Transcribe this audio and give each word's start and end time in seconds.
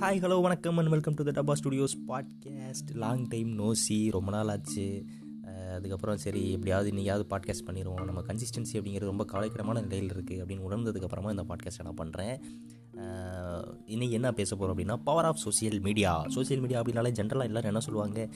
Hi 0.00 0.20
hello 0.22 0.36
வணக்கம் 0.44 0.76
and 0.80 0.90
welcome 0.92 1.14
to 1.18 1.22
the 1.28 1.32
Dabba 1.36 1.54
studios 1.60 1.94
podcast 2.08 2.90
long 3.02 3.24
time 3.32 3.48
no see 3.60 3.96
ரொம்ப 4.16 4.30
நாள் 4.30 4.50
ஆச்சு. 4.52 4.84
அதுக்கப்புறம் 5.76 6.20
சரி 6.24 6.42
எப்படியாவது 6.56 6.90
இன்றைக்காவது 6.92 7.24
பாட்காஸ்ட் 7.32 7.66
பண்ணிடுவோம். 7.68 8.04
நம்ம 8.08 8.20
கன்சிஸ்டன்சி 8.28 8.72
அப்படிங்கிறது 8.78 9.10
ரொம்ப 9.12 9.24
கவலைக்கிடமான 9.32 9.82
நிலையில் 9.86 10.12
இருக்குது 10.14 10.42
அப்படின்னு 10.42 10.66
உணர்ந்ததுக்கப்புறமா 10.68 11.30
இந்த 11.30 11.44
பாட்காஸ்ட்டை 11.50 11.86
நான் 11.86 11.98
பண்ணுறேன் 12.02 12.36
இன்றைக்கி 13.94 14.16
என்ன 14.18 14.32
பேச 14.32 14.50
போகிறோம் 14.56 14.74
அப்படின்னா 14.74 14.96
power 15.08 15.28
of 15.30 15.42
social 15.46 15.80
media 15.80 16.12
social 16.36 16.62
media 16.62 16.80
அப்படின்னாலே 16.82 17.12
ஜென்ரலாக 17.18 17.50
எல்லோரும் 17.50 17.70
என்ன 17.72 17.82
சொல்லுவாங்க? 17.86 18.28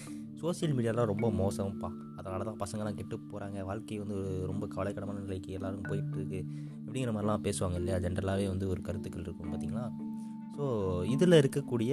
சோஷியல் 0.43 0.75
மீடியாலாம் 0.77 1.11
ரொம்ப 1.13 1.29
மோசம்ப்பா. 1.43 1.91
அதனால 2.19 2.45
தான் 2.49 2.61
பசங்களாம் 2.65 2.99
கெட்டு 3.01 3.19
போகிறாங்க 3.31 3.65
வாழ்க்கை 3.71 3.99
வந்து 4.05 4.19
ரொம்ப 4.51 4.69
கவலைக்கிடமான 4.75 5.21
நிலைக்கு 5.27 5.53
எல்லோரும் 5.59 5.87
போயிட்டுருக்கு 5.91 6.41
அப்படிங்கிற 6.87 7.13
மாதிரிலாம் 7.17 7.47
பேசுவாங்க 7.49 7.79
இல்லையா? 7.83 7.99
ஜென்ரலாகவே 8.07 8.49
வந்து 8.55 8.69
ஒரு 8.75 8.83
கருத்துக்கள் 8.89 9.27
இருக்கும் 9.29 9.53
பார்த்தீங்களா 9.53 9.87
ஸோ 10.57 10.65
இதில் 11.05 11.33
இருக்கக்கூடிய 11.33 11.93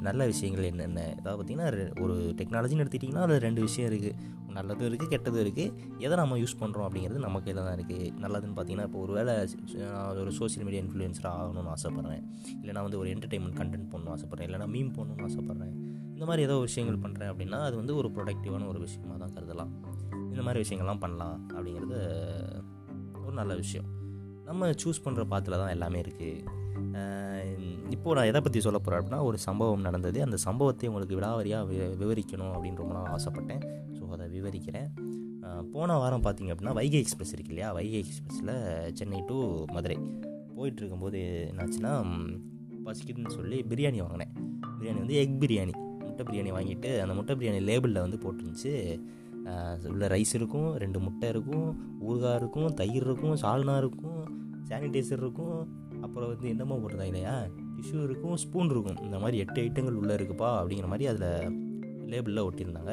நல்ல 0.00 0.26
விஷயங்கள் 0.26 0.64
என்னென்ன? 0.64 1.14
அதாவது 1.18 1.36
பார்த்திங்கன்னா 1.38 1.68
ரெ- 1.68 2.02
ஒரு 2.02 2.14
டெக்னாலஜின்னு 2.14 2.82
எடுத்துக்கிட்டிங்கன்னா 2.84 3.24
அதில் 3.26 3.38
ரெண்டு 3.38 3.60
விஷயம் 3.60 3.92
இருக்குது 3.92 4.16
நல்லதும் 4.48 4.88
இருக்குது 4.88 5.10
கெட்டதும் 5.10 5.42
இருக்குது 5.44 5.72
எதை 5.98 6.16
நம்ம 6.16 6.38
யூஸ் 6.38 6.56
பண்ணுறோம் 6.60 6.86
அப்படிங்கிறது 6.86 7.18
நம்ம 7.18 7.40
கையில் 7.40 7.62
தான் 7.62 7.76
இருக்குது 7.78 8.10
நல்லதுன்னு 8.22 8.56
பார்த்தீங்கன்னா 8.56 8.82
இப்போ 8.82 8.98
ஒரு 8.98 9.12
வேளை 9.12 9.34
ஒரு 10.20 10.32
சோஷியல் 10.32 10.66
மீடியா 10.66 10.82
இன்ஃப்ளூயன்ஸராக 10.82 11.38
ஆகணும்னு 11.40 11.72
ஆசைப்பட்றேன். 11.76 12.24
இல்லைனா 12.62 12.82
வந்து 12.82 12.98
ஒரு 12.98 13.10
என்டர்டைன்மெண்ட் 13.10 13.58
கண்டென்ட் 13.60 13.88
பண்ணணும்னு 13.92 14.16
ஆசைப்பட்றேன். 14.16 14.48
இல்லைனா 14.50 14.68
மீம் 14.70 14.92
பண்ணணும்னு 14.96 15.28
ஆசைப்பட்றேன். 15.28 15.74
இந்த 16.12 16.24
மாதிரி 16.24 16.42
ஏதோ 16.42 16.58
விஷயங்கள் 16.58 17.10
பண்ணுறேன் 17.10 17.30
அப்படின்னா 17.32 17.58
அது 17.60 17.76
வந்து 17.76 17.96
ஒரு 17.96 18.08
ப்ரொடக்டிவான 18.08 18.68
ஒரு 18.68 18.78
விஷயமாக 18.78 19.26
தான் 19.26 19.32
கருதலாம். 19.32 19.72
இந்த 20.30 20.42
மாதிரி 20.42 20.60
விஷயங்கள்லாம் 20.68 20.98
பண்ணலாம் 20.98 21.48
அப்படிங்கிறது 21.48 21.98
ஒரு 23.24 23.32
நல்ல 23.32 23.54
விஷயம். 23.54 23.88
நம்ம 24.44 24.70
சூஸ் 24.70 25.04
பண்ணுற 25.04 25.24
பாத்தில் 25.24 25.54
தான் 25.54 25.68
எல்லாமே 25.68 26.00
இருக்குது 26.00 26.58
இப்போது 28.00 28.16
நான் 28.16 28.28
எதை 28.28 28.40
பற்றி 28.44 28.58
சொல்ல 28.64 28.78
போகிறேன் 28.78 28.98
அப்படின்னா 29.00 29.18
ஒரு 29.28 29.38
சம்பவம் 29.46 29.82
நடந்தது. 29.86 30.18
அந்த 30.26 30.36
சம்பவத்தை 30.44 30.86
உங்களுக்கு 30.90 31.16
விடாவரியாக 31.18 31.64
வி 31.70 31.76
விவரிக்கணும் 32.02 32.52
அப்படின்னு 32.54 32.80
ரொம்ப 32.82 32.94
நான் 32.96 33.10
ஆசைப்பட்டேன். 33.16 33.62
ஸோ 33.96 34.02
அதை 34.16 34.26
விவரிக்கிறேன். 34.36 34.88
போன 35.74 35.96
வாரம் 36.02 36.24
பார்த்தீங்க 36.26 36.52
அப்படின்னா 36.52 36.74
வைகை 36.78 36.98
எக்ஸ்பிரஸ் 37.04 37.32
இருக்கு 37.34 37.52
இல்லையா? 37.54 37.68
வைகை 37.78 37.98
எக்ஸ்பிரஸில் 38.04 38.54
சென்னை 38.98 39.20
டு 39.30 39.36
மதுரை 39.74 39.98
போயிட்டு 40.56 40.80
இருக்கும்போது 40.82 41.20
என்னாச்சுன்னா 41.50 41.92
பசிக்குதுன்னு 42.86 43.36
சொல்லி 43.38 43.58
பிரியாணி 43.72 44.00
வாங்கினேன். 44.04 44.34
பிரியாணி 44.78 44.98
வந்து 45.04 45.18
எக் 45.24 45.38
பிரியாணி. 45.44 45.74
முட்டை 46.06 46.24
பிரியாணி 46.30 46.52
வாங்கிட்டு 46.58 46.92
அந்த 47.04 47.14
முட்டை 47.20 47.34
பிரியாணி 47.40 47.62
லேபிளில் 47.70 48.04
வந்து 48.06 48.20
போட்டுருந்துச்சு. 48.24 48.74
உள்ள 49.94 50.06
ரைஸ் 50.16 50.36
இருக்கும் 50.40 50.70
ரெண்டு 50.84 50.98
முட்டை 51.06 51.28
இருக்கும் 51.34 51.68
ஊறுகாய் 52.08 52.38
இருக்கும் 52.42 52.70
தயிர் 52.80 53.08
இருக்கும் 53.08 53.36
சால்னா 53.44 53.76
இருக்கும் 53.84 54.22
சானிடைசர் 54.70 55.22
இருக்கும். 55.24 55.58
அப்புறம் 56.06 56.30
வந்து 56.32 56.48
என்னமோ 56.54 56.76
போட்டிருந்தாங்க 56.80 57.14
இல்லையா? 57.14 57.34
டிஷ்யூ 57.80 58.02
இருக்கும் 58.02 58.36
ஸ்பூன் 58.36 58.70
இருக்கும். 58.70 59.02
இந்த 59.02 59.18
மாதிரி 59.18 59.38
எட்டு 59.38 59.62
ஐட்டங்கள் 59.62 59.92
உள்ளே 59.92 60.14
இருக்குப்பா 60.14 60.48
அப்படிங்கிற 60.60 60.86
மாதிரி 60.86 61.06
அதில் 61.06 61.48
லேபிளில் 62.12 62.46
ஒட்டியிருந்தாங்க. 62.48 62.92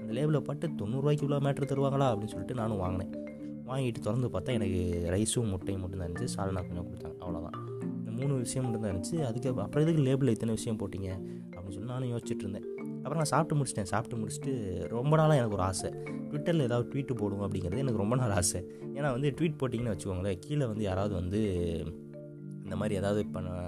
அந்த 0.00 0.12
லேபிளை 0.20 0.40
பட்டு 0.40 0.66
தொண்ணூறுரூவாய்க்கு 0.68 1.24
இவ்வளோ 1.26 1.40
மேட்ரு 1.46 1.66
தருவாங்களா 1.72 2.06
அப்படின்னு 2.12 2.26
சொல்லிட்டு 2.26 2.54
நானும் 2.54 2.76
வாங்கினேன். 2.76 3.26
வாங்கிட்டு 3.66 3.92
திறந்து 3.92 4.28
பார்த்தா 4.28 4.52
எனக்கு 4.52 5.06
ரைஸும் 5.10 5.50
முட்டையும் 5.52 5.80
மட்டும்தான் 5.80 6.08
இருந்துச்சு. 6.08 6.28
சால்னா 6.36 6.60
கொஞ்சம் 6.68 6.86
கொடுத்தாங்க 6.88 7.18
அவ்வளோதான் 7.24 7.56
இந்த 7.98 8.10
மூணு 8.10 8.34
விஷயம் 8.34 8.70
மட்டும்தான் 8.70 8.92
இருந்துச்சு. 8.94 9.24
அதுக்கு 9.24 9.48
அப்புறம் 9.48 9.88
எதுக்கு 9.88 10.02
லேபிளில் 10.02 10.28
இத்தனை 10.28 10.54
விஷயம் 10.54 10.78
போட்டிங்க 10.78 11.10
அப்படின்னு 11.50 11.70
சொல்லி 11.70 11.88
நானும் 11.88 12.10
யோசிச்சுட்டு 12.10 12.44
இருந்தேன். 12.46 12.64
அப்புறம் 12.96 13.16
நான் 13.16 13.24
சாப்பிட்டு 13.24 13.64
முடிச்சிட்டேன். 13.64 13.82
சாப்பிட்டு 13.82 14.26
முடிச்சுட்டு 14.26 14.88
ரொம்ப 14.88 15.16
நாளாக 15.16 15.36
எனக்கு 15.36 15.54
ஒரு 15.54 15.62
ஆசை. 15.62 15.90
ட்விட்டரில் 16.30 16.62
ஏதாவது 16.62 16.88
ட்வீட் 16.94 17.18
போடுவோம் 17.20 17.44
அப்படிங்கிறது 17.48 17.78
எனக்கு 17.78 17.98
ரொம்ப 17.98 18.16
நாள் 18.16 18.30
ஆசை. 18.30 18.60
ஏன்னா 18.94 19.10
வந்து 19.10 19.34
ட்வீட் 19.40 19.58
போட்டிங்கன்னு 19.60 19.94
வச்சுக்கோங்களேன் 19.94 20.38
கீழே 20.40 20.64
வந்து 20.64 20.84
யாராவது 20.84 21.14
வந்து 21.14 21.40
இந்த 22.64 22.76
மாதிரி 22.76 22.94
ஏதாவது 22.94 23.26
பண்ண 23.26 23.67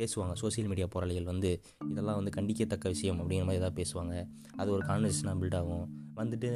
பேசுவாங்க. 0.00 0.34
சோஷியல் 0.42 0.68
மீடியா 0.72 0.88
போராளிகள் 0.94 1.30
வந்து 1.32 1.50
இதெல்லாம் 1.92 2.18
வந்து 2.20 2.34
கண்டிக்கத்தக்க 2.38 2.88
விஷயம் 2.96 3.20
அப்படிங்கிற 3.20 3.46
மாதிரி 3.48 3.62
ஏதாவது 3.62 3.78
பேசுவாங்க. 3.80 4.14
அது 4.60 4.70
ஒரு 4.76 4.84
கான்வர்சேஷனாக 4.90 5.38
பில்ட் 5.42 5.58
ஆகும். 5.60 5.86
வந்துட்டு 6.20 6.48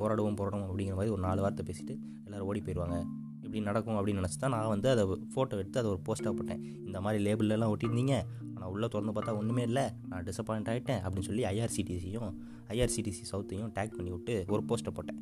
போராடுவோம் 0.00 0.38
போராடுவோம் 0.40 0.68
அப்படிங்கிற 0.70 0.96
மாதிரி 0.98 1.12
ஒரு 1.14 1.22
நாலு 1.28 1.40
வார்த்தை 1.44 1.64
பேசிட்டு 1.70 1.94
எல்லோரும் 2.26 2.48
ஓடி 2.50 2.60
போயிடுவாங்க 2.66 2.98
இப்படி 3.44 3.60
நடக்கும் 3.68 3.96
அப்படின்னு 3.98 4.20
நினச்சி 4.20 4.38
தான் 4.42 4.54
நான் 4.54 4.70
வந்து 4.72 4.88
அதை 4.92 5.02
ஃபோட்டோ 5.32 5.58
எடுத்து 5.62 5.80
அதை 5.80 5.88
ஒரு 5.94 6.00
போஸ்ட்டாக 6.06 6.32
போட்டேன். 6.36 6.62
இந்த 6.86 6.98
மாதிரி 7.04 7.18
லேபிள்லாம் 7.26 7.72
ஒட்டியிருந்தீங்க. 7.74 8.14
ஆனால் 8.54 8.70
உள்ளே 8.74 8.86
திறந்து 8.92 9.14
பார்த்தா 9.16 9.36
ஒன்றுமே 9.40 9.62
இல்லை. 9.68 9.84
நான் 10.10 10.24
டிசப்பாயிண்ட் 10.28 10.70
ஆகிட்டேன் 10.72 11.00
அப்படின்னு 11.04 11.28
சொல்லி 11.30 11.44
ஐஆர்சிடிசியும் 11.52 12.30
ஐஆர்சிடிசி 12.74 13.22
சவுத்தையும் 13.32 13.70
டேக் 13.78 13.96
பண்ணி 13.96 14.10
விட்டு 14.14 14.34
ஒரு 14.54 14.62
போஸ்ட்டை 14.68 14.92
போட்டேன். 14.98 15.20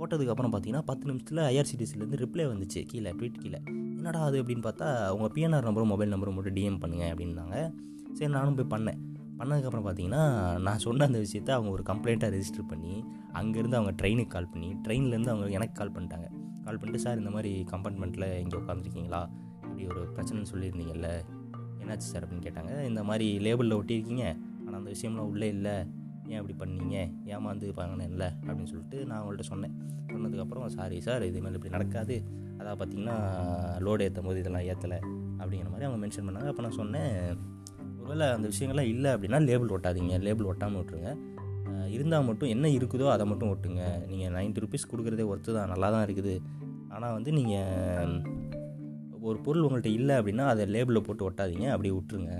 போட்டதுக்கப்புறம் 0.00 0.52
பார்த்தீங்கன்னா 0.52 0.80
பத்து 0.80 1.12
நிமிஷத்தில் 1.12 1.38
ஐஆர்சிடிசிலேருந்து 1.38 2.20
ரிப்ளை 2.24 2.46
வந்துச்சு. 2.52 2.86
கீழே 2.86 3.12
ட்வீட் 3.12 3.38
கீழே. 3.38 3.62
என்னடா 3.66 4.20
அது 4.20 4.42
அப்படின்னு 4.42 4.64
பார்த்தா 4.66 5.08
உங்கள் 5.08 5.30
பிஎன்ஆர் 5.34 5.64
நம்பரும் 5.64 5.86
மொபைல் 5.86 6.12
நம்பரும் 6.12 6.34
மட்டும் 6.34 6.54
டிஎம் 6.54 6.78
பண்ணுங்க 6.78 7.14
அப்படின்னாங்க. 7.14 7.72
சரி 8.12 8.32
நானும் 8.32 8.54
போய் 8.54 8.80
பண்ணேன். 8.80 9.08
பண்ணதுக்கப்புறம் 9.38 9.86
பார்த்தீங்கன்னா 9.86 10.60
நான் 10.60 10.78
சொன்ன 10.78 11.04
அந்த 11.04 11.18
விஷயத்தை 11.18 11.54
அவங்க 11.54 11.72
ஒரு 11.72 11.82
கம்ப்ளைண்ட்டாக 11.86 12.34
ரெஜிஸ்டர் 12.36 12.68
பண்ணி 12.68 13.04
அங்கேருந்து 13.34 13.74
அவங்க 13.74 13.92
ட்ரெயினுக்கு 14.02 14.26
கால் 14.26 14.48
பண்ணி 14.48 14.74
ட்ரெயின்லேருந்து 14.88 15.28
அவங்க 15.28 15.46
எனக்கு 15.46 15.72
கால் 15.72 15.92
பண்ணிட்டாங்க. 15.92 16.26
கால் 16.62 16.78
பண்ணிட்டு 16.78 16.98
சார் 16.98 17.18
இந்த 17.18 17.30
மாதிரி 17.30 17.64
கம்பார்ட்மெண்ட்டில் 17.70 18.38
இங்கே 18.38 18.58
உட்காந்துருக்கீங்களா 18.58 19.28
இப்படி 19.62 19.86
ஒரு 19.86 20.12
பிரச்சனைன்னு 20.16 20.46
சொல்லியிருந்தீங்கல்ல. 20.52 21.24
என்னாச்சு 21.78 22.08
சார்? 22.10 22.26
அப்படின்னு 22.26 22.40
கேட்டாங்க. 22.40 22.84
இந்த 22.84 23.04
மாதிரி 23.04 23.38
லேபிளில் 23.38 23.78
ஒட்டியிருக்கீங்க. 23.80 24.38
ஆனால் 24.66 24.74
அந்த 24.74 24.90
விஷயம்லாம் 24.90 25.28
உள்ளே 25.28 25.48
இல்லை. 25.48 25.86
ஏன் 26.32 26.40
இப்படி 26.42 26.56
பண்ணீங்க? 26.62 26.96
ஏமாந்து 27.34 27.72
பண்ணல 27.78 28.24
அப்படின்னு 28.46 28.70
சொல்லிட்டு 28.72 28.98
நான் 29.08 29.18
அவங்கள்ட்ட 29.20 29.46
சொன்னேன். 29.52 29.74
சொன்னதுக்கப்புறம் 30.12 30.66
சாரி 30.76 30.98
சார் 31.06 31.24
இது 31.30 31.42
மாதிரி 31.44 31.58
இப்படி 31.58 31.74
நடக்காது. 31.76 32.16
அதான் 32.58 32.78
பார்த்தீங்கன்னா 32.80 33.16
லோடு 33.86 34.04
ஏற்றும் 34.06 34.28
போது 34.28 34.40
இதெல்லாம் 34.42 34.66
ஏற்றலை 34.70 34.98
அப்படிங்கிற 35.40 35.68
மாதிரி 35.72 35.86
அவங்க 35.88 36.00
மென்ஷன் 36.04 36.26
பண்ணாங்க. 36.28 36.50
அப்போ 36.52 36.62
நான் 36.66 36.78
சொன்னேன் 36.80 37.12
ஒருவேளை 38.00 38.26
அந்த 38.36 38.46
விஷயங்கள்லாம் 38.52 38.90
இல்லை 38.94 39.10
அப்படின்னா 39.14 39.38
லேபிள் 39.48 39.74
ஒட்டாதீங்க. 39.76 40.14
லேபிள் 40.26 40.50
ஒட்டாமல் 40.52 40.80
விட்ருங்க 40.82 41.12
இருந்தால் 41.96 42.26
மட்டும் 42.26 42.50
என்ன 42.54 42.66
இருக்குதோ 42.68 43.06
அதை 43.12 43.24
மட்டும் 43.30 43.50
ஒட்டுங்க. 43.52 43.82
நீங்கள் 44.10 44.32
90 44.34 44.62
ருபீஸ் 44.64 44.90
கொடுக்குறதே 44.90 45.24
ஒர்த்து 45.32 45.54
தான். 45.56 45.70
நல்லா 45.72 45.88
தான் 45.94 46.04
இருக்குது. 46.06 46.34
ஆனால் 46.94 47.14
வந்து 47.16 47.30
நீங்கள் 47.38 48.12
ஒரு 49.28 49.38
பொருள் 49.46 49.64
உங்கள்கிட்ட 49.66 49.90
இல்லை 49.98 50.14
அப்படின்னா 50.18 50.44
அதை 50.52 50.64
லேபிளில் 50.74 51.06
போட்டு 51.06 51.24
ஒட்டாதீங்க. 51.28 51.66
அப்படியே 51.74 51.94
விட்டுருங்க. 51.96 52.34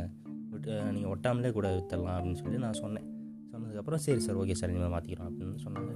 விட்டு 0.53 0.75
நீங்கள் 0.97 1.12
ஒட்டாமலே 1.15 1.50
கூட 1.59 1.69
வித்தரலாம். 1.79 2.17
அப்படின்னு 2.19 2.41
சொல்லி 2.43 2.61
நான் 2.67 2.81
சொன்னேன். 2.83 3.09
சொன்னதுக்கப்புறம் 3.70 4.03
சரி 4.04 4.20
சார் 4.26 4.38
ஓகே 4.42 4.54
சார் 4.60 4.70
இனிமேல் 4.72 4.92
மாற்றிக்கிறோம் 4.94 5.28
அப்படின்னு 5.31 5.56
சொன்னாங்க. 5.64 5.92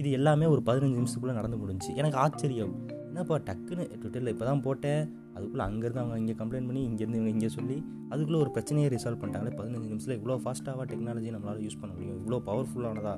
இது 0.00 0.08
எல்லாமே 0.18 0.46
ஒரு 0.54 0.62
பதினஞ்சு 0.68 0.96
நிமிஷத்துக்குள்ளே 0.98 1.36
நடந்து 1.38 1.58
முடிஞ்சு 1.62 1.90
எனக்கு 2.00 2.18
ஆச்சரியம். 2.24 2.72
என்னப்பா 3.10 3.36
டக்குன்னு 3.48 3.84
ட்விட்டரில் 4.00 4.32
இப்போ 4.32 4.44
தான் 4.48 4.62
போட்டேன். 4.66 5.02
அதுக்குள்ளே 5.36 5.64
அங்கேருந்து 5.68 6.02
அவங்க 6.02 6.16
இங்கே 6.22 6.34
கம்ப்ளைண்ட் 6.40 6.68
பண்ணி 6.70 6.82
இங்கேருந்து 6.88 7.18
இவங்க 7.20 7.32
இங்கே 7.36 7.50
சொல்லி 7.56 7.76
அதுக்குள்ளே 8.12 8.38
ஒரு 8.44 8.50
பிரச்சனையை 8.56 8.88
ரிசால்வ் 8.94 9.20
பண்ணிட்டாங்களே. 9.22 9.54
பதினஞ்சு 9.60 9.90
நிமிஷத்தில் 9.92 10.18
இவ்வளோ 10.20 10.36
ஃபாஸ்ட்டாக 10.44 10.86
டெக்னாலஜி 10.92 11.30
நம்மளால் 11.36 11.62
யூஸ் 11.66 11.80
பண்ண 11.82 11.92
முடியும்? 11.96 12.18
இவ்வளோ 12.22 12.40
பவர்ஃபுல்லானதா 12.50 13.14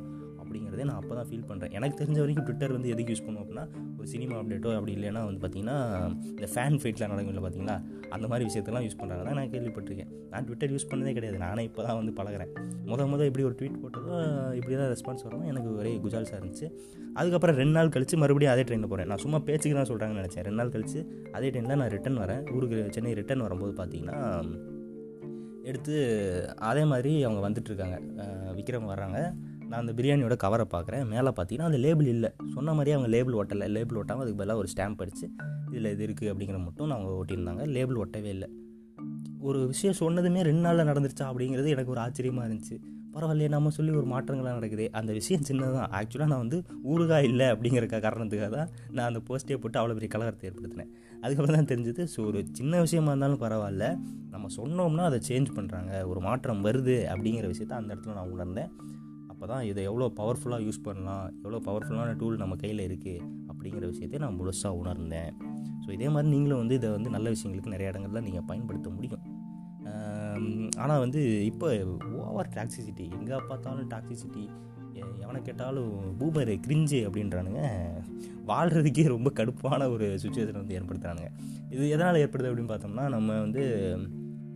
அப்படிங்கிறதே 0.48 0.86
நான் 0.90 1.00
அப்போ 1.02 1.14
தான் 1.20 1.28
ஃபீல் 1.30 1.46
பண்ணுறேன் 1.48 1.72
எனக்கு 1.78 1.96
தெரிஞ்ச 2.02 2.18
வரைக்கும் 2.24 2.46
ட்விட்டர் 2.48 2.74
வந்து 2.76 2.90
எதுக்கு 2.94 3.12
யூஸ் 3.14 3.24
பண்ணுவோம் 3.26 3.44
அப்படின்னா 3.44 3.64
ஒரு 3.98 4.08
சினிமா 4.12 4.34
அப்டேட்டோ 4.40 4.70
அப்படி 4.78 4.92
இல்லைன்னா 4.98 5.22
வந்து 5.28 5.40
பார்த்தீங்கன்னா 5.44 5.78
இந்த 6.34 6.48
ஃபேன் 6.52 6.76
ஃபைட்லாம் 6.82 7.16
இல்லை 7.32 7.42
பார்த்தீங்களா 7.46 7.76
அந்த 8.16 8.26
மாதிரி 8.32 8.44
விஷயத்தெல்லாம் 8.48 8.84
யூஸ் 8.86 8.98
பண்ணுறாங்க 9.00 9.24
தான் 9.28 9.38
நான் 9.38 9.50
கேள்விப்பட்டிருக்கேன். 9.54 10.10
நான் 10.32 10.44
ட்விட்டர் 10.48 10.72
யூஸ் 10.74 10.86
பண்ணதே 10.90 11.12
கிடையாது. 11.16 11.38
நானே 11.44 11.62
இப்போ 11.68 11.80
தான் 11.86 11.98
வந்து 11.98 12.12
பழகுறேன். 12.18 12.52
முத 12.90 13.06
முத 13.12 13.26
இப்படி 13.30 13.44
ஒரு 13.48 13.56
ட்வீட் 13.58 13.76
போட்டதோ 13.82 14.14
இப்படி 14.58 14.74
தான் 14.80 14.90
ரெஸ்பான்ஸ் 14.94 15.24
வரணும் 15.26 15.48
எனக்கு 15.52 15.70
ஒரே 15.80 15.92
குஜால்ஸாக 16.04 16.38
இருந்துச்சு. 16.40 16.68
அதுக்கப்புறம் 17.20 17.58
ரெண்டு 17.60 17.74
நாள் 17.78 17.92
கழித்து 17.96 18.16
மறுபடியும் 18.22 18.52
அதே 18.54 18.64
ட்ரெயினில் 18.68 18.90
போகிறேன் 18.92 19.10
நான் 19.12 19.22
சும்மா 19.24 19.40
பேச்சுக்கு 19.48 19.76
தான் 19.80 19.90
சொல்கிறாங்கன்னு 19.90 20.22
நினச்சேன். 20.22 20.44
ரெண்டு 20.48 20.60
நாள் 20.62 20.72
கழிச்சு 20.76 21.02
அதே 21.36 21.50
ட்ரெயினில் 21.52 21.80
நான் 21.82 21.92
ரிட்டன் 21.96 22.18
வரேன். 22.24 22.42
ஊருக்கு 22.56 22.78
சென்னை 22.96 23.14
ரிட்டன் 23.20 23.44
வரும்போது 23.46 23.74
பார்த்தீங்கன்னா 23.80 24.18
எடுத்து 25.70 25.96
அதே 26.70 26.82
மாதிரி 26.92 27.12
அவங்க 27.28 27.40
வந்துட்டுருக்காங்க 27.46 27.96
விக்ரம் 28.58 28.90
வர்றாங்க. 28.92 29.18
நான் 29.70 29.80
அந்த 29.80 29.92
பிரியாணியோட 29.92 30.36
கவரை 30.36 30.66
பார்க்குறேன். 30.74 31.06
மேலே 31.06 31.28
பார்த்தீங்கன்னா 31.28 31.70
அந்த 31.70 31.76
லேபிள் 31.76 32.06
இல்லை. 32.06 32.30
சொன்ன 32.54 32.74
மாதிரியே 32.74 32.96
அவங்க 32.96 33.10
லேபிள் 33.16 33.34
ஒட்டலை. 33.34 33.66
லேபிள் 33.68 33.98
ஒட்டாமல் 34.02 34.24
அதுக்கு 34.24 34.40
பதிலாக 34.42 34.58
ஒரு 34.58 34.68
ஸ்டாம்ப் 34.74 35.02
அடித்து 35.04 35.26
இதில் 35.70 35.90
இது 35.94 36.06
இருக்குது 36.06 36.30
அப்படிங்கிற 36.32 36.58
மட்டும் 36.64 36.90
அவங்க 36.90 37.10
ஒட்டியிருந்தாங்க. 37.22 37.64
லேபிள் 37.66 38.00
ஒட்டவே 38.04 38.30
இல்லை. 38.36 38.48
ஒரு 39.40 39.66
விஷயம் 39.66 39.98
சொன்னதுமே 40.00 40.40
ரெண்டு 40.42 40.60
நாளில் 40.60 40.88
நடந்துருச்சா 40.90 41.26
அப்படிங்கிறது 41.30 41.68
எனக்கு 41.68 41.90
ஒரு 41.90 42.00
ஆச்சரியமாக 42.00 42.46
இருந்துச்சு. 42.48 42.76
பரவாயில்லையே 43.14 43.48
நம்ம 43.48 43.70
சொல்லி 43.70 43.92
ஒரு 43.92 44.06
மாற்றங்களாக 44.12 44.54
நடக்குது. 44.54 44.92
அந்த 44.92 45.12
விஷயம் 45.12 45.44
சின்னதான் 45.48 45.90
ஆக்சுவலாக 45.98 46.30
நான் 46.32 46.42
வந்து 46.44 46.58
ஊறுகாய் 46.92 47.22
இல்லை 47.22 47.46
அப்படிங்கிற 47.46 48.00
காரணத்துக்காக 48.06 48.50
தான் 48.56 48.68
நான் 48.90 49.06
அந்த 49.06 49.20
போஸ்ட்டே 49.28 49.58
போட்டு 49.62 49.78
அவ்வளோ 49.80 49.94
பெரிய 49.94 50.10
கலகரத்தை 50.14 50.50
ஏற்படுத்தினேன். 50.50 50.90
அதுக்கப்புறம் 51.22 51.58
தான் 51.58 51.70
தெரிஞ்சது 51.72 52.02
ஸோ 52.14 52.26
ஒரு 52.26 52.40
சின்ன 52.52 52.80
விஷயமா 52.80 53.10
இருந்தாலும் 53.10 53.40
பரவாயில்ல. 53.40 53.86
நம்ம 54.30 54.46
சொன்னோம்னா 54.56 55.04
அதை 55.10 55.20
சேஞ்ச் 55.28 55.50
பண்ணுறாங்க 55.56 56.06
ஒரு 56.06 56.20
மாற்றம் 56.20 56.64
வருது 56.64 56.96
அப்படிங்கிற 57.14 57.46
விஷயத்த 57.54 57.80
அந்த 57.80 57.94
இடத்துல 57.94 58.14
நான் 58.14 58.32
உணர்ந்தேன். 58.36 58.70
அப்போ 59.32 59.44
தான் 59.52 59.64
இதை 59.70 59.82
எவ்வளோ 59.90 60.06
பவர்ஃபுல்லாக 60.20 60.66
யூஸ் 60.66 60.84
பண்ணலாம் 60.86 61.26
எவ்வளோ 61.42 61.60
பவர்ஃபுல்லான 61.68 62.14
டூல் 62.20 62.42
நம்ம 62.42 62.56
கையில் 62.62 62.82
இருக்குது 62.88 63.24
அப்படிங்கிற 63.50 63.84
விஷயத்தை 63.92 64.20
நான் 64.24 64.38
முழுசாக 64.40 64.80
உணர்ந்தேன். 64.82 65.32
ஸோ 65.82 65.88
இதே 65.96 66.08
மாதிரி 66.14 66.28
நீங்களும் 66.34 66.62
வந்து 66.62 66.78
இதை 66.80 66.88
வந்து 66.96 67.10
நல்ல 67.16 67.28
விஷயங்களுக்கு 67.34 67.74
நிறைய 67.74 67.92
இடங்கள்ல 67.92 68.22
நீங்கள் 68.28 68.48
பயன்படுத்த 68.50 68.90
முடியும். 68.96 69.24
ஆனால் 70.82 71.02
வந்து 71.04 71.20
இப்போ 71.50 71.68
ஓவர் 72.24 72.50
டாக்ஸிசிட்டி 72.56 73.04
எங்கே 73.18 73.38
பார்த்தாலும் 73.50 73.88
டாக்ஸிசிட்டி 73.94 74.44
எவனை 75.24 75.40
கேட்டாலும் 75.46 75.92
பூமர் 76.20 76.52
கிரிஞ்சு 76.64 76.98
அப்படின்றானுங்க. 77.08 77.62
வாழ்கிறதுக்கே 78.50 79.04
ரொம்ப 79.14 79.28
கடுப்பான 79.38 79.88
ஒரு 79.94 80.06
சுச்சுவேஷன் 80.22 80.60
வந்து 80.60 80.76
ஏற்படுத்துகிறானுங்க 80.78 81.30
இது 81.74 81.82
எதனால் 81.94 82.20
ஏற்படுது 82.24 82.48
அப்படின்னு 82.50 82.72
பார்த்தோம்னா 82.72 83.04
நம்ம 83.16 83.38
வந்து 83.44 83.62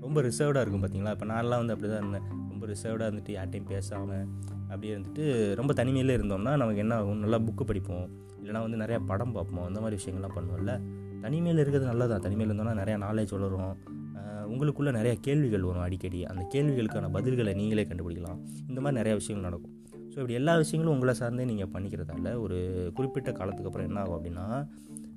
ரொம்ப 0.04 0.20
ரிசர்வ்டாக 0.28 0.62
இருக்கும் 0.64 0.82
பார்த்தீங்களா 0.84 1.14
இப்போ 1.16 1.26
நான்லாம் 1.32 1.60
வந்து 1.62 1.74
அப்படி 1.74 1.90
தான் 1.92 2.02
இருந்தேன். 2.04 2.26
ரொம்ப 2.52 2.66
ரிசர்வ்டாக 2.72 3.08
இருந்துட்டு 3.08 3.34
யார்ட்டையும் 3.38 3.70
பேசாமல் 3.74 4.24
அப்படி 4.72 4.90
இருந்துட்டு 4.92 5.24
ரொம்ப 5.60 5.72
தனிமையில் 5.80 6.14
இருந்தோம்னா 6.19 6.52
நமக்கு 6.62 6.82
என்ன 6.84 6.94
ஆகும்? 7.00 7.22
நல்லா 7.24 7.38
புக்கு 7.46 7.64
படிப்போம். 7.70 8.06
இல்லைனா 8.42 8.60
வந்து 8.66 8.78
நிறையா 8.82 8.98
படம் 9.10 9.34
பார்ப்போம். 9.36 9.64
அந்த 9.69 9.80
மாதிரி 9.82 9.96
விஷயங்கள்லாம் 10.00 10.36
பண்ணுவோம்ல. 10.36 10.74
தனிமையில் 11.24 11.60
இருக்கிறது 11.62 11.90
நல்லதான் 11.90 12.24
தனிமையில் 12.26 12.52
இருந்தோம்னா 12.52 12.76
நிறையா 12.82 12.98
நாலேஜ் 13.06 13.34
வளரும். 13.36 13.74
உங்களுக்குள்ளே 14.52 14.92
நிறையா 14.96 15.16
கேள்விகள் 15.26 15.66
வரும் 15.69 15.84
அடிக்கடி. 15.84 16.20
அந்த 16.30 16.42
கேள்விகளுக்கான 16.54 17.10
பதில்களை 17.16 17.52
நீங்களே 17.60 17.84
கண்டுபிடிக்கலாம். 17.90 18.38
இந்த 18.70 18.78
மாதிரி 18.80 18.96
நிறையா 19.00 19.16
விஷயங்கள் 19.20 19.46
நடக்கும். 19.48 19.74
ஸோ 20.12 20.16
இப்படி 20.20 20.36
எல்லா 20.40 20.54
விஷயங்களும் 20.62 20.94
உங்களை 20.94 21.14
சார்ந்தே 21.20 21.44
நீங்கள் 21.50 21.70
பண்ணிக்கிறதால 21.74 22.32
ஒரு 22.44 22.56
குறிப்பிட்ட 22.96 23.30
காலத்துக்கு 23.38 23.70
அப்புறம் 23.70 23.88
என்ன 23.90 24.00
ஆகும் 24.02 24.16
அப்படின்னா 24.19 24.46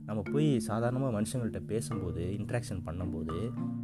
நம்ம 0.08 0.22
போய் 0.34 0.48
சாதாரணமாக 0.68 1.12
மனுஷங்கள்கிட்ட 1.18 1.62
பேசும்போது 1.72 2.24
இன்ட்ராக்ஷன் 2.40 2.82
பண்ணும்போது 2.88 3.38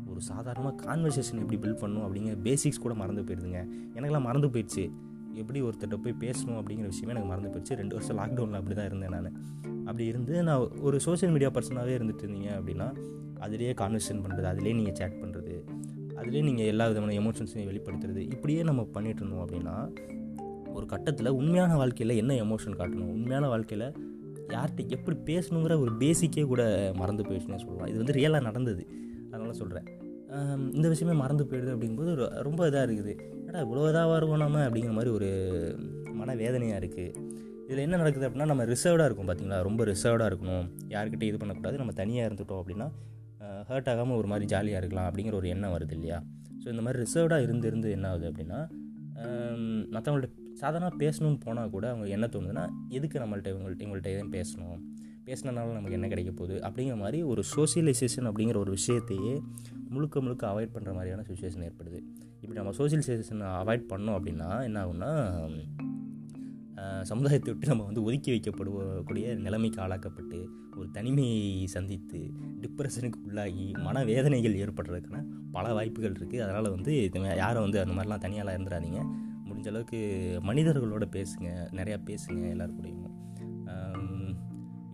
ஒரு 0.10 0.22
சாதாரணமாக 0.32 0.76
கான்வர்சேஷன் 0.88 1.42
எப்படி 1.44 1.60
பில்ட் 1.64 1.82
பண்ணும் 1.84 2.06
அப்படிங்கிற 2.08 2.36
பேசிக்ஸ் 2.48 2.84
கூட 2.86 2.96
மறந்து 3.02 3.24
போயிடுதுங்க. 3.28 3.62
எனக்கெல்லாம் 3.96 4.28
மறந்து 4.30 4.50
போயிடுச்சு. 4.54 4.86
எப்படி 5.42 5.62
ஒருத்தர்கிட்ட 5.68 5.98
போய் 6.06 6.16
பேசணும் 6.26 6.60
அப்படிங்கிற 6.60 6.88
விஷயமே 6.94 7.14
எனக்கு 7.14 7.30
மறந்து 7.32 7.52
போயிடுச்சு. 7.54 7.78
ரெண்டு 7.82 7.96
வருஷம் 7.98 8.20
லாக்டவுனில் 8.22 8.60
அப்படி 8.60 8.76
தான் 8.80 8.90
இருந்தேன் 8.92 9.16
நான். 9.16 9.38
அப்படி 9.88 10.06
இருந்து 10.12 10.34
நான் 10.48 10.64
ஒரு 10.88 10.98
சோஷியல் 11.08 11.34
மீடியா 11.36 11.50
பர்சனாகவே 11.56 11.94
இருந்துட்டு 12.00 12.24
இருந்தீங்க 12.26 12.50
அப்படின்னா 12.60 12.88
அதிலேயே 13.46 13.72
கான்வர்சேஷன் 13.82 14.24
பண்ணுறது 14.24 14.48
அதிலே 14.54 14.74
நீங்கள் 14.80 14.98
சேட் 15.00 15.18
பண்ணுறது 15.22 15.56
அதிலே 16.20 16.42
நீங்கள் 16.48 16.70
எல்லா 16.72 16.86
விதமான 16.92 17.14
எமோஷன்ஸையும் 17.22 17.70
வெளிப்படுத்துறது 17.70 18.22
இப்படியே 18.34 18.64
நம்ம 18.70 18.82
பண்ணிகிட்டு 18.96 19.22
இருந்தோம் 19.24 19.44
அப்படின்னா 19.46 19.76
ஒரு 20.78 20.86
கட்டத்தில் 20.86 21.30
உண்மையான 21.40 21.72
வாழ்க்கையில் 21.82 22.20
என்ன 22.22 22.34
எமோஷன் 22.44 22.78
காட்டணும்? 22.82 23.14
உண்மையான 23.18 23.48
வாழ்க்கையில் 23.54 23.88
யார்கிட்ட 24.54 24.96
எப்படி 24.98 25.18
பேசணுங்கிற 25.30 25.74
ஒரு 25.84 25.92
பேசிக்கே 26.04 26.44
கூட 26.52 26.62
மறந்து 27.02 27.24
போயிடுச்சுன்னு 27.24 27.64
சொல்லலாம். 27.64 27.90
இது 27.92 27.98
வந்து 27.98 28.16
ரியலாக 28.20 28.44
நடந்தது. 28.50 28.84
அதனால் 29.32 29.60
சொல்கிறேன் 29.62 29.88
இந்த 30.78 30.88
விஷயமே 30.94 31.16
மறந்து 31.22 31.44
போயிடுது 31.50 31.74
அப்படிங்கும்போது 31.76 32.12
ரொம்ப 32.48 32.70
இதாக 32.70 32.84
இருக்குது. 32.88 33.14
அடா 33.52 33.62
இவ்வளோ 33.66 33.86
இதாக 33.92 34.18
இருக்கும் 34.18 34.42
நம்ம 34.42 34.60
அப்படிங்கிற 34.66 34.92
மாதிரி 34.98 35.12
ஒரு 35.16 35.30
மன 36.20 36.36
வேதனையாக 36.42 36.78
இருக்குது 36.82 37.08
இதில் 37.66 37.82
என்ன 37.86 37.98
நடக்குது 38.02 38.26
அப்படின்னா 38.28 38.48
நம்ம 38.52 38.66
ரிசர்வ்டாக 38.70 39.08
இருக்கும் 39.10 39.30
பார்த்தீங்களா 39.30 39.58
ரொம்ப 39.68 39.82
ரிசர்வ்டாக 39.90 40.30
இருக்கணும். 40.32 40.66
யார்கிட்ட 40.94 41.24
இது 41.30 41.38
பண்ணக்கூடாது. 41.42 41.76
நம்ம 41.82 41.94
தனியாக 42.00 42.28
இருந்துட்டோம் 42.30 42.62
அப்படின்னா 42.62 42.88
ஹர்ட் 43.70 43.90
ஆகாமல் 43.94 44.18
ஒரு 44.22 44.28
மாதிரி 44.32 44.46
ஜாலியாக 44.54 44.82
இருக்கலாம் 44.82 45.08
அப்படிங்கிற 45.10 45.36
ஒரு 45.42 45.50
எண்ணம் 45.54 45.74
வருது 45.76 45.96
இல்லையா? 45.98 46.20
ஸோ 46.62 46.68
இந்த 46.74 46.84
மாதிரி 46.86 47.00
ரிசர்வ்டாக 47.06 47.46
இருந்து 47.48 47.68
இருந்து 47.72 47.92
என்ன 47.98 48.08
ஆகுது 48.12 48.30
அப்படின்னா 48.32 48.60
மற்றவங்கள்ட்ட 49.96 50.30
சாதாரணமாக 50.62 50.96
பேசணும்னு 51.04 51.42
போனால் 51.46 51.74
கூட 51.76 51.86
அவங்க 51.94 52.08
என்ன 52.18 52.30
தோணுதுன்னா 52.36 52.66
எதுக்கு 52.98 53.20
நம்மள்ட்ட 53.24 53.54
இவங்கள்ட்ட 53.54 53.86
இவங்கள்ட்ட 53.86 54.12
எதுவும் 54.16 54.34
பேசணும்? 54.38 54.80
பேசினனால 55.32 55.74
நமக்கு 55.74 55.92
என்ன 55.92 56.08
கிடைக்க 56.08 56.32
போகுது? 56.32 56.56
அப்படிங்கிற 56.60 56.98
மாதிரி 56.98 57.24
ஒரு 57.24 57.44
சோசியலைசேஷன் 57.56 58.28
அப்படிங்கிற 58.30 58.58
ஒரு 58.58 58.72
விஷயத்தையே 58.72 59.34
முழுக்க 59.90 60.22
முழுக்க 60.22 60.44
அவாய்ட் 60.48 60.74
பண்ணுற 60.74 60.94
மாதிரியான 60.94 61.22
சுச்சுவேஷன் 61.22 61.66
ஏற்படுது. 61.68 62.00
இப்படி 62.42 62.60
நம்ம 62.60 62.74
சோசியலைசேஷனை 62.78 63.48
அவாய்ட் 63.62 63.90
பண்ணோம் 63.90 64.18
அப்படின்னா 64.18 64.64
என்ன 64.64 64.78
ஆகுன்னா 64.86 65.12
சமுதாயத்தை 67.02 67.54
விட்டு 67.54 67.68
நம்ம 67.68 67.84
வந்து 67.84 68.04
ஒதுக்கி 68.04 68.32
வைக்கப்படுவக்கூடிய 68.32 69.36
நிலைமைக்கு 69.38 69.82
ஆளாக்கப்பட்டு 69.82 70.38
ஒரு 70.78 70.92
தனிமையை 70.92 71.68
சந்தித்து 71.68 72.20
டிப்ரெஷனுக்கு 72.62 73.20
உள்ளாகி 73.28 73.72
மனவேதனைகள் 73.78 74.56
ஏற்படுறதுக்கான 74.56 75.24
பல 75.52 75.74
வாய்ப்புகள் 75.74 76.12
இருக்குது 76.12 76.38
அதனால் 76.38 76.70
வந்து 76.70 77.12
யாரும் 77.38 77.62
வந்து 77.62 77.80
அந்த 77.80 77.94
மாதிரிலாம் 77.94 78.26
தனியாலாம் 78.26 78.58
இருந்துடாதீங்க 78.58 79.02
முடிஞ்ச 79.48 79.68
அளவுக்கு 79.68 80.00
மனிதர்களோட 80.44 81.06
பேசுங்க 81.12 81.50
நிறையா 81.72 81.98
பேசுங்க 82.06 82.44
எல்லாருக்கூடையும் 82.56 83.01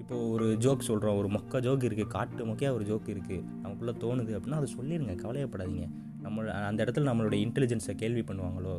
இப்போது 0.07 0.30
ஒரு 0.31 0.45
ஜோக் 0.65 0.86
சொல்கிறோம் 0.88 1.18
ஒரு 1.18 1.27
மொக்க 1.27 1.59
ஜோக் 1.62 1.81
இருக்குது 1.88 2.06
காட்டு 2.07 2.45
மொக்கையாக 2.45 2.75
ஒரு 2.75 2.86
ஜோக் 2.89 3.07
இருக்குது 3.13 3.39
நமக்குள்ளே 3.63 3.94
தோணுது 4.04 4.31
அப்படின்னா 4.38 4.59
அதை 4.59 4.68
சொல்லிடுங்க 4.75 5.13
கவலையப்படாதீங்க. 5.24 5.86
நம்ம 6.21 6.45
அந்த 6.68 6.80
இடத்துல 6.83 7.09
நம்மளோட 7.09 7.36
இன்டெலிஜென்ஸை 7.45 7.94
கேள்வி 7.95 8.21
பண்ணுவாங்களோ? 8.21 8.75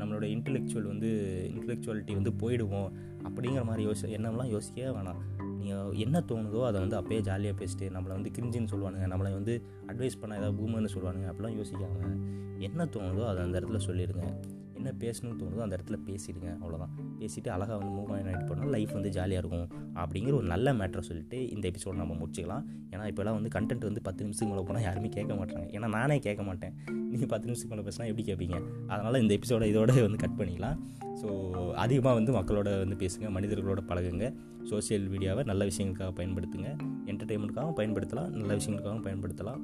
நம்மளோட 0.00 0.26
இன்டெலெக்சுவல் 0.34 0.90
வந்து 0.90 1.10
இன்டெலெக்சுவாலிட்டி 1.54 2.14
வந்து 2.18 2.32
போயிடுவோம் 2.42 2.90
அப்படிங்கிற 3.24 3.64
மாதிரி 3.64 3.86
யோசி 3.86 4.12
எண்ணம்லாம் 4.18 4.52
யோசிக்கவே 4.56 4.90
வேணாம். 4.98 5.22
நீங்கள் 5.58 5.94
என்ன 5.94 6.22
தோணுதோ 6.32 6.60
அதை 6.66 6.78
வந்து 6.80 6.98
அப்பயே 7.00 7.20
ஜாலியாக 7.20 7.56
பேசிட்டு 7.62 7.88
நம்மளை 7.96 8.14
வந்து 8.18 8.34
கிரிஞ்சின்னு 8.38 8.72
சொல்லுவானுங்க. 8.72 9.08
நம்மளை 9.14 9.32
வந்து 9.38 9.56
அட்வைஸ் 9.86 10.20
பண்ண 10.20 10.40
ஏதாவது 10.42 10.58
பூமர்னு 10.60 10.92
சொல்லுவானுங்க. 10.96 11.30
அப்படிலாம் 11.32 11.58
யோசிக்காமல் 11.60 12.20
என்ன 12.58 12.88
தோணுதோ 12.96 13.24
அதை 13.26 13.42
அந்த 13.44 13.60
இடத்துல 13.60 13.80
சொல்லிடுங்க. 13.88 14.26
என்ன 14.86 14.98
பேசணும்னு 15.04 15.38
தோணுதோ 15.42 15.62
அந்த 15.66 15.74
இடத்துல 15.76 15.96
பேசிடுங்க 16.08 16.48
அவ்வளோதான் 16.62 16.92
பேசிவிட்டு 17.20 17.50
அழகாக 17.54 17.76
வந்து 17.78 17.92
மூவ் 17.96 18.10
ஆகிட்டு 18.16 18.46
பண்ணால் 18.50 18.72
லைஃப் 18.74 18.92
வந்து 18.96 19.10
ஜாலியாக 19.16 19.42
இருக்கும் 19.42 19.68
அப்படிங்கிற 20.02 20.34
ஒரு 20.40 20.46
நல்ல 20.52 20.74
மேட்ரை 20.80 21.02
சொல்லிட்டு 21.08 21.38
இந்த 21.54 21.64
எபிசோட் 21.70 21.98
நம்ம 22.02 22.14
முடிச்சுக்கலாம். 22.20 22.64
ஏன்னா 22.92 23.04
இப்போலாம் 23.12 23.36
வந்து 23.38 23.50
கண்டென்ட் 23.56 23.86
வந்து 23.88 24.02
பத்து 24.08 24.24
நிமிஷத்துக்கு 24.24 24.52
மேலே 24.52 24.66
போனால் 24.68 24.82
யாருமே 24.82 25.08
கேட்க 25.08 25.34
மாட்டாங்க 25.34 25.64
ஏன்னா 25.76 25.88
நானே 25.96 26.18
கேட்க 26.26 26.42
மாட்டேன். 26.42 26.74
நீங்கள் 27.10 27.30
பத்து 27.32 27.48
நிமிஷத்துக்கு 27.48 27.74
மேலே 27.74 27.86
பேசினா 27.88 28.06
எப்படி 28.12 28.26
கேட்பீங்க? 28.30 28.58
அதனால் 28.86 29.20
இந்த 29.22 29.32
எபிசோட 29.38 29.64
இதோட 29.72 30.02
வந்து 30.06 30.20
கட் 30.24 30.38
பண்ணிக்கலாம். 30.40 30.78
ஸோ 31.22 31.28
அதிகமாக 31.84 32.14
வந்து 32.18 32.32
மக்களோட 32.38 32.70
வந்து 32.84 32.96
பேசுங்க 33.02 33.28
மனிதர்களோட 33.36 33.82
பழகுங்க. 33.90 34.26
சோசியல் 34.70 35.06
மீடியாவை 35.14 35.44
நல்ல 35.44 35.64
விஷயங்களுக்காக 35.64 36.12
பயன்படுத்துங்க. 36.20 36.70
என்டர்டெயின்மெண்ட்காகவும் 37.10 37.78
பயன்படுத்தலாம் 37.80 38.30
நல்ல 38.38 38.52
விஷயங்களுக்காகவும் 38.60 39.06
பயன்படுத்தலாம். 39.08 39.62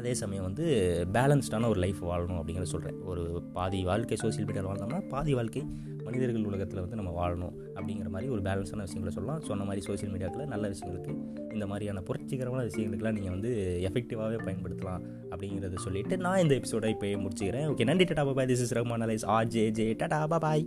அதே 0.00 0.12
சமயம் 0.14 0.46
வந்து 0.48 0.66
பேலன்ஸ்டான 1.12 1.68
ஒரு 1.68 1.80
லைஃப் 1.84 2.00
வாழணும் 2.04 2.38
அப்படிங்கிறத 2.40 2.68
சொல்கிறேன் 2.74 2.98
ஒரு 3.10 3.22
பாதி 3.52 3.80
வாழ்க்கை 3.88 4.16
சோசியல் 4.22 4.46
மீடியாவில் 4.48 4.70
வாழ்ந்தோம்னா 4.70 5.00
பாதி 5.08 5.32
வாழ்க்கை 5.38 5.62
மனிதர்கள் 6.04 6.46
உலகத்தில் 6.50 6.80
வந்து 6.80 6.98
நம்ம 7.00 7.10
வாழணும் 7.18 7.54
அப்படிங்கிற 7.74 8.08
மாதிரி 8.14 8.28
ஒரு 8.34 8.42
பேலன்ஸான 8.46 8.84
விஷயங்களை 8.86 9.12
சொல்லலாம். 9.16 9.42
சொன்ன 9.48 9.64
மாதிரி 9.64 9.82
சோசியல் 9.88 10.12
மீடியாவில் 10.14 10.50
நல்ல 10.52 10.64
விஷயங்களுக்கு 10.72 11.12
இந்த 11.52 11.66
மாதிரியான 11.66 12.02
புரட்சிகரமான 12.08 12.62
விஷயங்களுக்குலாம் 12.70 13.16
நீங்கள் 13.18 13.34
வந்து 13.36 13.52
எஃபெக்டிவாகவே 13.88 14.38
பயன்படுத்தலாம் 14.46 15.04
அப்படிங்கிறத 15.32 15.82
சொல்லிவிட்டு 15.86 16.16
நான் 16.26 16.42
இந்த 16.44 16.54
எபிசோடை 16.60 16.90
இப்போ 16.96 17.06
முடிச்சுக்கிறேன். 17.24 17.68
ஓகே 17.72 17.86
நன்றி 17.90 18.06
tata 18.12 18.24
bye bye 18.30 18.50
this 18.52 18.64
is 18.66 18.76
Rahman 18.78 19.06
alias 19.06 19.26
R 19.34 19.38
J 19.54 19.64
J 19.80 19.86
tata 20.02 20.20
bye bye 20.34 20.64